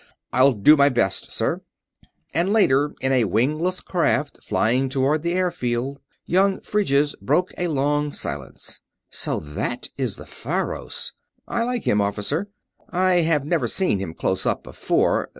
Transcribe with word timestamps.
"I'll 0.33 0.53
do 0.53 0.75
my 0.75 0.89
best, 0.89 1.29
sir." 1.29 1.61
And 2.33 2.51
later, 2.51 2.95
in 3.01 3.11
a 3.11 3.25
wingless 3.25 3.81
craft 3.81 4.43
flying 4.43 4.89
toward 4.89 5.21
the 5.21 5.33
airfield, 5.33 5.99
young 6.25 6.59
Phryges 6.61 7.13
broke 7.21 7.53
a 7.55 7.67
long 7.67 8.11
silence. 8.11 8.81
"So 9.11 9.39
that 9.39 9.89
is 9.99 10.15
the 10.15 10.25
Faros... 10.25 11.13
I 11.47 11.61
like 11.61 11.83
him, 11.83 12.01
Officer... 12.01 12.47
I 12.89 13.17
have 13.21 13.45
never 13.45 13.67
seen 13.67 13.99
him 13.99 14.15
close 14.15 14.43
up 14.47 14.63
before 14.63 15.29